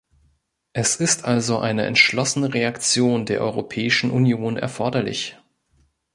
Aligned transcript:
Es 0.73 0.95
ist 0.95 1.25
also 1.25 1.59
eine 1.59 1.85
entschlossene 1.85 2.55
Reaktion 2.55 3.27
der 3.27 3.41
Europäischen 3.41 4.09
Union 4.09 4.57
erforderlich. 4.57 5.37